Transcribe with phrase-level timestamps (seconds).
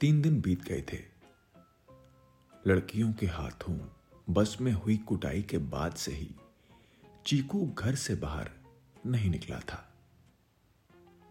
[0.00, 0.98] तीन दिन बीत गए थे।
[2.66, 3.78] लड़कियों के हाथों
[4.30, 6.30] बस में हुई कुटाई के बाद से ही
[7.26, 8.50] चीकू घर से बाहर
[9.06, 9.94] नहीं निकला था।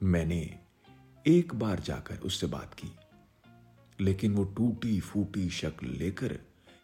[0.03, 0.59] मैंने
[1.27, 2.91] एक बार जाकर उससे बात की,
[3.99, 6.39] लेकिन वो टूटी फूटी शक्ल लेकर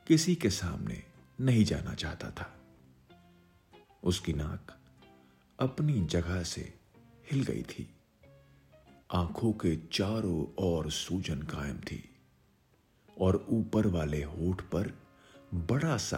[0.07, 1.03] किसी के सामने
[1.41, 2.59] नहीं जाना चाहता था।
[4.03, 4.77] उसकी नाक
[5.59, 6.73] अपनी जगह से
[7.31, 7.89] हिल गई थी।
[9.13, 12.03] आँखों के चारों ओर सूजन कायम थी
[13.17, 14.91] और ऊपर वाले होठ पर
[15.69, 16.17] बड़ा सा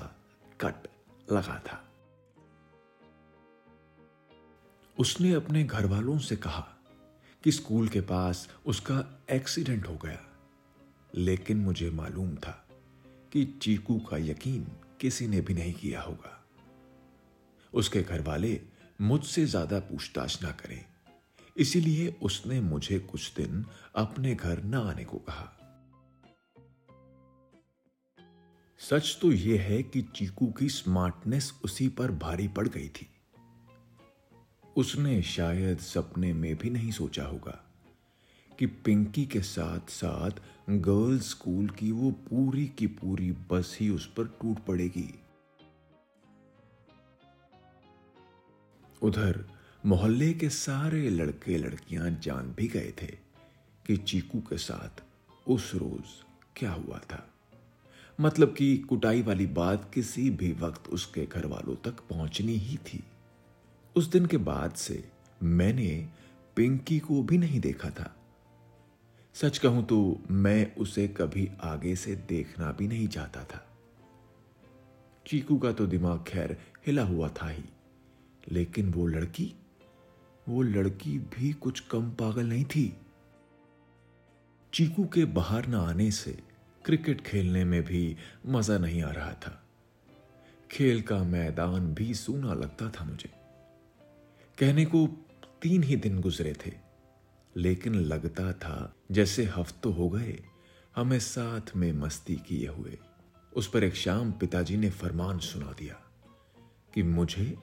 [0.61, 0.87] कट
[1.31, 1.81] लगा था।
[4.97, 6.65] उसने अपने घर वालों से कहा
[7.43, 10.19] कि स्कूल के पास उसका एक्सीडेंट हो गया,
[11.15, 12.57] लेकिन मुझे मालूम था
[13.33, 14.65] कि चीकू का यकीन
[15.01, 16.45] किसी ने भी नहीं किया होगा।
[17.73, 18.59] उसके घर वाले
[19.01, 20.85] मुझसे ज़्यादा पूछताछ ना करें।
[21.57, 25.51] इसीलिए उसने मुझे कुछ दिन अपने घर न आने को कहा।
[28.79, 33.07] सच तो यह है कि चीकू की स्मार्टनेस उसी पर भारी पड़ गई थी।
[34.77, 37.59] उसने शायद सपने में भी नहीं सोचा होगा
[38.59, 40.31] कि पिंकी के साथ साथ
[40.69, 45.19] गर्ल्स स्कूल की वो पूरी की पूरी बस ही उस पर टूट पड़ेगी।
[49.01, 49.54] उधर
[49.85, 53.07] मोहल्ले के सारे लड़के लड़कियाँ जान भी गए थे
[53.85, 55.01] कि चीकू के साथ
[55.47, 56.13] उस रोज
[56.55, 57.21] क्या हुआ था।
[58.19, 63.03] मतलब कि कुटाई वाली बात किसी भी वक्त उसके घर वालों तक पहुंचनी ही थी।
[63.95, 65.03] उस दिन के बाद से
[65.43, 66.07] मैंने
[66.57, 68.11] पिंकी को भी नहीं देखा था।
[69.35, 69.99] सच कहूँ तो
[70.31, 73.65] मैं उसे कभी आगे से देखना भी नहीं चाहता था।
[75.25, 77.63] चीकू का तो दिमाग खैर हिला हुआ था ही,
[78.51, 79.53] लेकिन वो लड़की
[80.49, 82.85] वो लड़की भी कुछ कम पागल नहीं थी।
[84.73, 86.37] चीकू के बाहर न आने से
[86.85, 89.61] क्रिकेट खेलने में भी मज़ा नहीं आ रहा था।
[90.71, 93.29] खेल का मैदान भी सूना लगता था मुझे।
[94.57, 95.05] कहने को
[95.61, 96.73] तीन ही दिन गुजरे थे,
[97.55, 100.37] लेकिन लगता था जैसे हफ्तों हो गए,
[100.95, 102.97] हमें साथ में मस्ती किए हुए।
[103.53, 105.95] उस पर एक शाम पिताजी ने फरमान सुना दिया
[106.93, 107.57] कि मुझे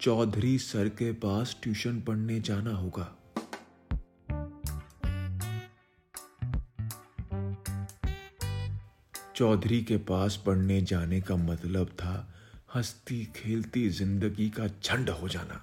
[0.00, 3.16] चौधरी सर के पास ट्यूशन पढ़ने जाना होगा।
[9.36, 12.34] चौधरी के पास पढ़ने जाने का मतलब था
[12.74, 15.60] हंसती खेलती ज़िंदगी का झंड हो जाना।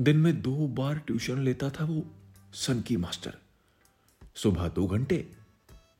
[0.00, 2.04] दिन में दो बार ट्यूशन लेता था वो
[2.54, 3.38] सन की मास्टर।
[4.34, 5.28] सुबह दो घंटे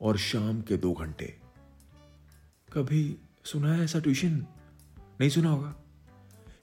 [0.00, 1.34] और शाम के दो घंटे।
[2.72, 4.46] कभी सुना है ऐसा ट्यूशन?
[5.20, 5.74] नहीं सुना होगा?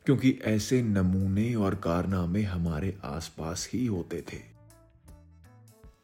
[0.06, 4.38] क्योंकि ऐसे नमूने और कारनामे हमारे आसपास ही होते थे।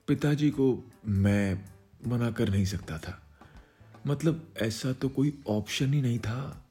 [0.07, 0.67] पिताजी को
[1.05, 1.65] मैं
[2.07, 3.21] मना कर नहीं सकता था।
[4.07, 6.65] मतलब ऐसा तो कोई ऑप्शन ही नहीं था।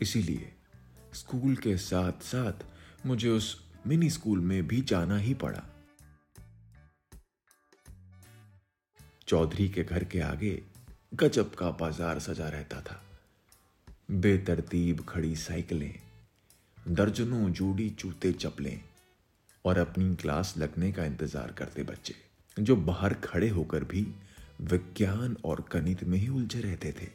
[0.00, 0.52] इसीलिए
[1.14, 2.64] स्कूल के साथ साथ
[3.06, 5.62] मुझे उस मिनी स्कूल में भी जाना ही पड़ा।
[9.28, 10.62] चौधरी के घर के आगे
[11.14, 13.02] गजब का बाज़ार सजा रहता था।
[14.10, 16.09] बेतरतीब खड़ी साइकिलें
[16.88, 18.80] दर्जनों जोड़ी जूते चपलें
[19.64, 22.14] और अपनी क्लास लगने का इंतज़ार करते बच्चे,
[22.56, 24.06] जो बाहर खड़े होकर भी
[24.60, 27.08] विज्ञान और गणित में ही उलझे रहते थे।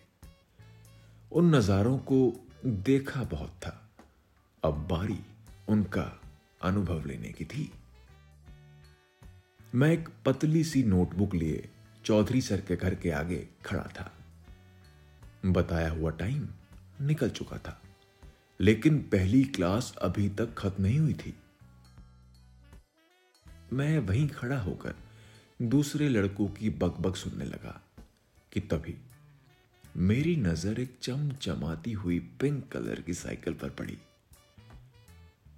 [1.31, 3.91] उन नजारों को देखा बहुत था।
[4.63, 5.19] अब बारी
[5.69, 6.21] उनका
[6.61, 7.71] अनुभव लेने की थी।
[9.75, 11.69] मैं एक पतली सी नोटबुक लिए
[12.05, 14.11] चौधरी सर के घर के आगे खड़ा था।
[15.45, 16.47] बताया हुआ टाइम
[17.01, 17.81] निकल चुका था।
[18.59, 21.33] लेकिन पहली क्लास अभी तक खत्म नहीं हुई थी।
[23.73, 24.95] मैं वहीं खड़ा होकर
[25.61, 27.81] दूसरे लड़कों की बकबक सुनने लगा
[28.51, 28.95] कि तभी
[29.97, 33.97] मेरी नज़र एक चमचमाती हुई पिंक कलर की साइकिल पर पड़ी।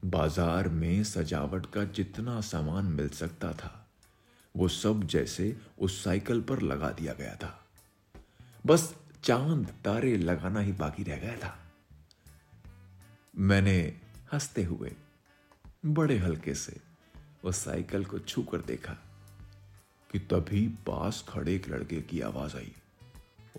[0.06, 3.88] बाज़ार में सजावट का जितना सामान मिल सकता था,
[4.56, 7.54] वो सब जैसे उस साइकिल पर लगा दिया गया था।
[8.66, 8.94] बस
[9.24, 11.58] चाँद तारे लगाना ही बाकी रह गया था।
[13.38, 14.02] मैंने
[14.34, 14.96] हँसते हुए,
[15.86, 16.78] बड़े हल्के से,
[17.44, 18.94] उस साइकिल को छू कर देखा
[20.12, 22.76] कि तभी पास खड़े एक लड़के की आवाज़ आई।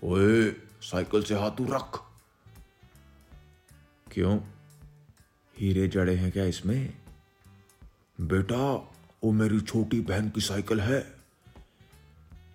[0.03, 2.03] ओए, साइकिल से हाथ रख।
[4.11, 4.39] क्यों?
[5.59, 6.97] हीरे जड़े हैं क्या इसमें?
[8.21, 8.63] बेटा
[9.23, 11.17] वो मेरी छोटी बहन की साइकिल है।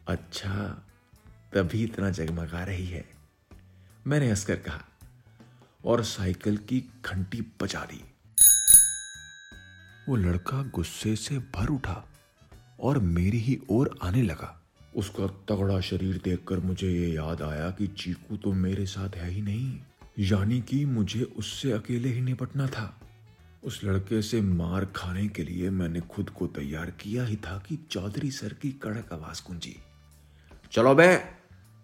[0.09, 0.85] अच्छा
[1.55, 3.11] तभी इतना जगमगा रही है।
[4.07, 4.85] मैंने हंसकर कहा
[5.85, 8.03] और साइकिल की घंटी बजा दी
[10.09, 12.05] वो लड़का गुस्से से भर उठा
[12.81, 14.61] और मेरी ही ओर आने लगा।
[14.97, 19.43] उसका तगड़ा शरीर देखकर मुझे ये याद आया कि चीकू तो मेरे साथ है ही
[19.43, 19.79] नहीं,
[20.19, 23.01] यानी कि मुझे उससे अकेले ही निपटना था।
[23.65, 27.79] उस लड़के से मार खाने के लिए मैंने खुद को तैयार किया ही था कि
[27.91, 29.77] चौधरी सर की कड़क आवाज़ गूंजी।
[30.73, 31.21] चलो बे,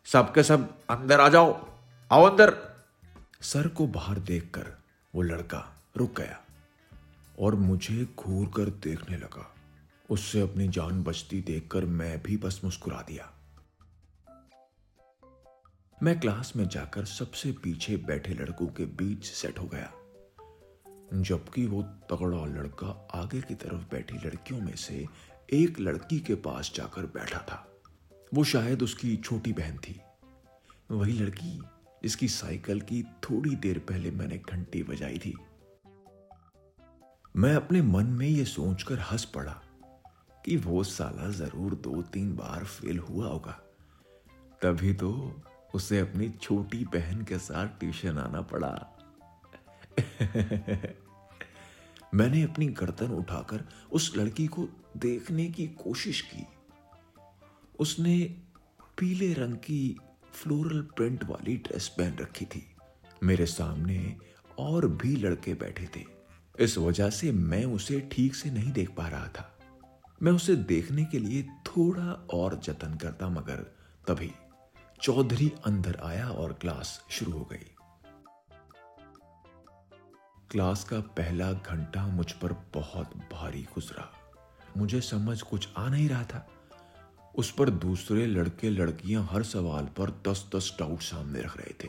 [0.05, 1.53] सबके सब अंदर आ जाओ।
[2.11, 2.70] आओ अंदर।
[3.43, 4.67] सर को बाहर देखकर
[5.15, 5.65] वो लड़का
[5.97, 6.41] रुक गया
[7.39, 9.55] और मुझे घूर कर देखने लगा।
[10.11, 13.31] उससे अपनी जान बचती देखकर मैं भी बस मुस्कुरा दिया।
[16.03, 19.91] मैं क्लास में जाकर सबसे पीछे बैठे लड़कों के बीच सेट हो गया,
[21.15, 25.07] जबकि वो तगड़ा लड़का आगे की तरफ़ बैठी लड़कियों में से
[25.53, 27.67] एक लड़की के पास जाकर बैठा था।
[28.35, 30.01] वो शायद उसकी छोटी बहन थी।
[30.91, 31.61] वही लड़की
[32.03, 35.37] जिसकी साइकिल की थोड़ी देर पहले मैंने घंटी बजाई थी।
[37.37, 39.63] मैं अपने मन में यह सोचकर हंस पड़ा
[40.45, 43.53] कि वो साला ज़रूर दो तीन बार फेल हुआ होगा।
[44.63, 45.43] तभी तो
[45.75, 48.97] उसे अपनी छोटी बहन के साथ ट्यूशन आना पड़ा।
[52.15, 56.47] मैंने अपनी गर्दन उठाकर उस लड़की को देखने की कोशिश की।
[57.79, 58.37] उसने
[58.99, 59.97] पीले रंग की
[60.33, 62.77] फ्लोरल प्रिंट वाली ड्रेस पहन रखी थी।
[63.23, 64.17] मेरे सामने
[64.59, 66.05] और भी लड़के बैठे थे।
[66.59, 69.59] इस वजह से मैं उसे ठीक से नहीं देख पा रहा था।
[70.23, 73.57] मैं उसे देखने के लिए थोड़ा और जतन करता, मगर
[74.09, 74.33] तभी
[75.03, 77.67] चौधरी अंदर आया और क्लास शुरू हो गई।
[80.51, 84.13] क्लास का पहला घंटा मुझ पर बहुत भारी गुजरा।
[84.77, 86.49] मुझे समझ कुछ आ नहीं रहा था
[87.35, 91.89] उस पर दूसरे लड़के लड़कियाँ हर सवाल पर दस दस डाउट सामने रख रहे थे।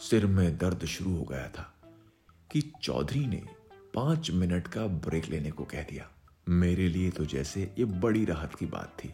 [0.00, 1.70] सिर में दर्द शुरू हो गया था
[2.50, 3.42] कि चौधरी ने
[3.94, 6.08] पाँच मिनट का ब्रेक लेने को कह दिया।
[6.48, 9.12] मेरे लिए तो जैसे ये बड़ी राहत की बात थी।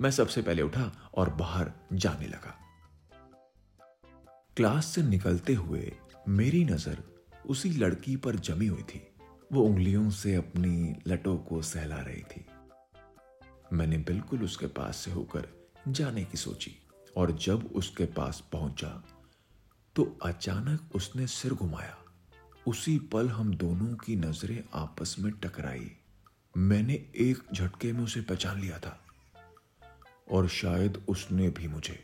[0.00, 2.54] मैं सबसे पहले उठा और बाहर जाने लगा।
[4.56, 5.92] क्लास से निकलते हुए
[6.28, 7.02] मेरी नज़र
[7.46, 9.06] उसी लड़की पर जमी हुई थी।
[9.50, 12.44] वो उंगलियों से अपनी लटों को सहला रही थी।
[13.72, 15.48] मैंने बिल्कुल उसके पास से होकर
[15.88, 16.74] जाने की सोची
[17.16, 18.88] और जब उसके पास पहुँचा
[19.96, 21.96] तो अचानक उसने सिर घुमाया।
[22.66, 25.90] उसी पल हम दोनों की नज़रें आपस में टकराई।
[26.54, 28.98] मैंने एक झटके में उसे पहचान लिया था
[30.32, 31.98] और शायद उसने भी मुझे।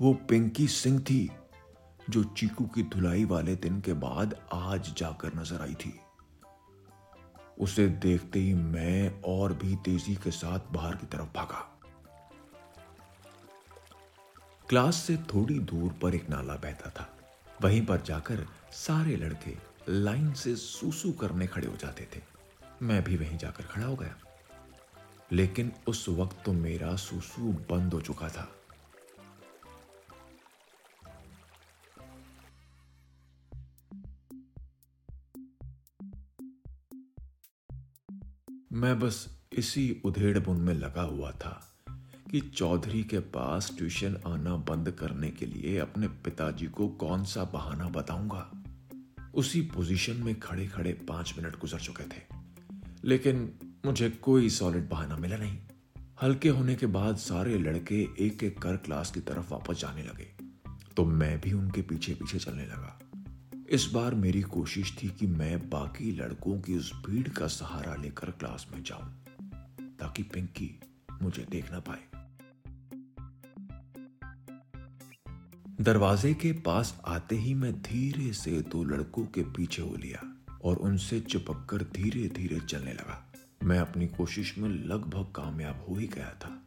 [0.00, 1.28] वो पिंकी सिंह थी,
[2.10, 5.98] जो चीकू की धुलाई वाले दिन के बाद आज जाकर नज़र आई थी।
[7.58, 11.80] उसे देखते ही मैं और भी तेज़ी के साथ बाहर की तरफ़ भागा।
[14.68, 17.18] क्लास से थोड़ी दूर पर एक नाला बहता था।
[17.62, 19.56] वहीं पर जाकर सारे लड़के
[19.88, 22.20] लाइन से सूसू करने खड़े हो जाते थे।
[22.82, 24.16] मैं भी वहीं जाकर खड़ा हो गया।
[25.32, 28.52] लेकिन उस वक्त तो मेरा सूसू बंद हो चुका था।
[38.70, 41.50] मैं बस इसी उधेड़ बुन में लगा हुआ था
[42.30, 47.44] कि चौधरी के पास ट्यूशन आना बंद करने के लिए अपने पिताजी को कौन सा
[47.44, 48.50] बहाना बताऊँगा।
[49.34, 52.22] उसी पोजीशन में खड़े खड़े पाँच मिनट गुजर चुके थे,
[53.04, 53.50] लेकिन
[53.86, 55.58] मुझे कोई सॉलिड बहाना मिला नहीं।
[56.22, 60.30] हल्के होने के बाद सारे लड़के एक एक कर क्लास की तरफ़ वापस जाने लगे
[60.96, 62.98] तो मैं भी उनके पीछे पीछे चलने लगा।
[63.70, 68.30] इस बार मेरी कोशिश थी कि मैं बाकी लड़कों की उस भीड़ का सहारा लेकर
[68.30, 69.24] क्लास में जाऊँ,
[69.98, 70.80] ताकि पिंकी
[71.22, 71.98] मुझे देख ना पाए।
[75.80, 80.76] दरवाजे के पास आते ही मैं धीरे से दो लड़कों के पीछे हो लिया और
[80.76, 83.32] उनसे चिपक कर धीरे धीरे चलने लगा।
[83.62, 86.62] मैं अपनी कोशिश में लगभग कामयाब हो ही गया था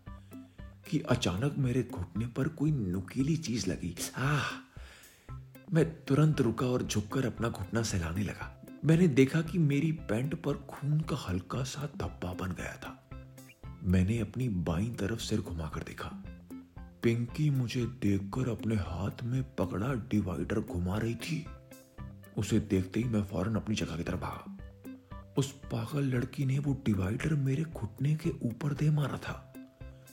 [0.90, 4.71] कि अचानक मेरे घुटने पर कोई नुकीली चीज़ लगी। आह!
[5.74, 10.54] मैं तुरंत रुका और झुककर अपना घुटना सहलाने लगा। मैंने देखा कि मेरी पैंट पर
[10.54, 13.10] खून का हल्का सा धब्बा बन गया था।
[13.84, 16.24] मैंने अपनी बाई तरफ़ सिर घुमाकर देखा।
[17.04, 21.46] पिंकी मुझे देखकर अपने हाथ में पकड़ा, डिवाइडर घुमा रही थी।
[22.38, 24.58] उसे देखते ही मैं फ़ौरन अपनी जगह की तरफ़ भागा।
[25.38, 29.54] उस पागल लड़की ने वो डिवाइडर मेरे घुटने के ऊपर दे मारा था।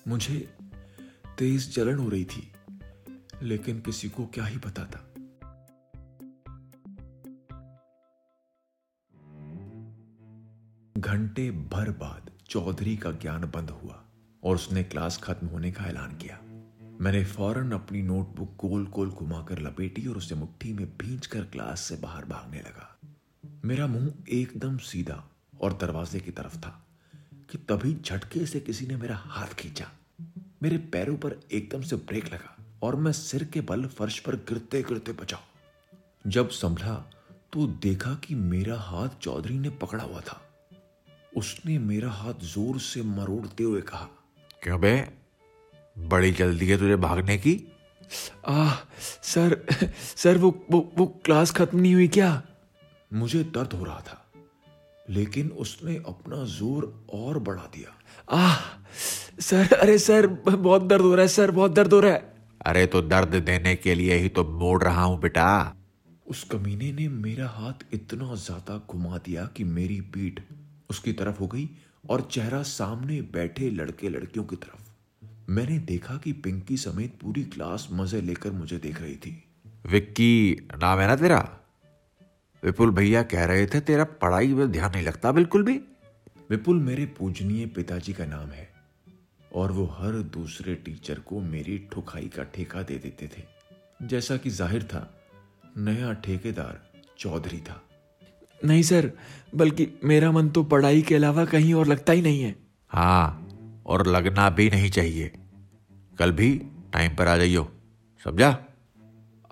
[0.08, 0.54] मुझे
[1.38, 2.52] तेज जलन हो रही थी,
[3.42, 5.07] लेकिन किसी को क्या ही पता था।
[11.00, 14.04] घंटे भर बाद चौधरी का ज्ञान बंद हुआ
[14.44, 16.38] और उसने क्लास खत्म होने का ऐलान किया।
[17.00, 21.80] मैंने फ़ौरन अपनी नोटबुक गोल गोल घुमाकर लपेटी और उसे मुट्ठी में भींच कर क्लास
[21.80, 22.98] से बाहर भागने लगा।
[23.64, 25.24] मेरा मुँह एकदम सीधा
[25.60, 26.86] और दरवाजे की तरफ़ था
[27.50, 29.90] कि तभी झटके से किसी ने मेरा हाथ खींचा।
[30.62, 34.82] मेरे पैरों पर एकदम से ब्रेक लगा और मैं सिर के बल फर्श पर गिरते
[34.82, 35.38] गिरते बचा।
[36.26, 36.94] जब संभला
[37.52, 40.44] तो देखा कि मेरा हाथ चौधरी ने पकड़ा हुआ था।
[41.38, 44.08] उसने मेरा हाथ ज़ोर से मरोड़ते हुए कहा
[44.62, 44.94] क्यों बे?
[45.96, 47.54] बड़ी जल्दी है तुझे भागने की।
[48.48, 48.70] आ
[49.24, 49.56] सर
[50.16, 52.30] सर वो वो वो क्लास खत्म नहीं हुई क्या?
[53.10, 54.24] मुझे दर्द हो रहा था
[55.08, 57.94] लेकिन उसने अपना ज़ोर और बढ़ा दिया।
[58.36, 58.56] आ
[59.40, 62.86] सर अरे सर बहुत दर्द हो रहा है सर बहुत दर्द हो रहा है। अरे
[62.86, 65.74] तो दर्द देने के लिए ही तो मोड़ रहा हूँ बेटा।
[66.26, 70.40] उस कमीने ने मेरा हाथ इतना ज़्यादा घुमा दिया कि मेरी पीठ
[70.90, 71.68] उसकी तरफ़ हो गई
[72.10, 77.88] और चेहरा सामने बैठे लड़के लड़कियों की तरफ़। मैंने देखा कि पिंकी समेत पूरी क्लास
[77.92, 79.44] मज़े लेकर मुझे देख रही थी।
[79.86, 81.38] विक्की नाम है ना तेरा?
[82.62, 85.80] विपुल भैया कह रहे थे तेरा पढ़ाई में ध्यान नहीं लगता बिल्कुल भी?
[86.50, 88.68] विपुल मेरे पूजनीय पिताजी का नाम है
[89.52, 93.42] और वो हर दूसरे टीचर को मेरी ठुकाई का ठेका दे देते थे।
[94.02, 95.02] जैसा कि ज़ाहिर था
[95.76, 96.80] नया ठेकेदार
[97.18, 97.82] चौधरी था।
[98.64, 99.10] नहीं सर
[99.54, 102.54] बल्कि मेरा मन तो पढ़ाई के अलावा कहीं और लगता ही नहीं है।
[102.90, 105.32] हाँ और लगना भी नहीं चाहिए।
[106.18, 106.50] कल भी
[106.92, 107.68] टाइम पर आ जाइयो
[108.24, 108.48] समझा?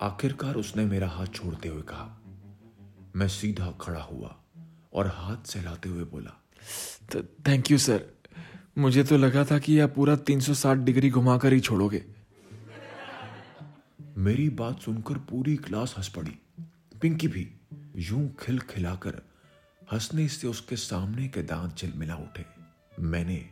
[0.01, 2.13] आखिरकार उसने मेरा हाथ छोड़ते हुए कहा।
[3.15, 4.35] मैं सीधा खड़ा हुआ
[4.93, 6.41] और हाथ सहलाते हुए बोला
[7.47, 8.05] थैंक यू सर
[8.77, 12.03] मुझे तो लगा था कि आप पूरा 360 डिग्री घुमाकर ही छोड़ोगे।
[14.17, 16.37] मेरी बात सुनकर पूरी क्लास हंस पड़ी।
[17.01, 17.47] पिंकी भी
[17.97, 19.21] यूँ खिल खिलाकर
[19.91, 22.45] हंसने से उसके सामने के दांत झिलमिला उठे।
[22.99, 23.49] मैंने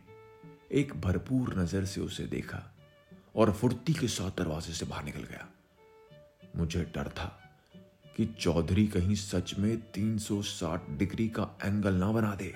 [0.72, 2.62] एक भरपूर नज़र से उसे देखा
[3.36, 5.48] और फुर्ती के साथ दरवाजे से बाहर निकल गया।
[6.56, 7.26] मुझे डर था
[8.16, 12.52] कि चौधरी कहीं सच में 360 डिग्री का एंगल ना बना दे।